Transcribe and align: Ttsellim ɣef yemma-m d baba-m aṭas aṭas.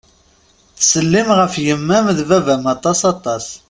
Ttsellim 0.77 1.29
ɣef 1.39 1.53
yemma-m 1.65 2.07
d 2.17 2.19
baba-m 2.29 2.65
aṭas 2.75 2.99
aṭas. 3.13 3.45